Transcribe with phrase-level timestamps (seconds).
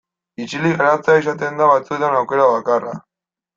[0.45, 2.99] Isilik geratzea izaten da batzuetan aukera bakarra.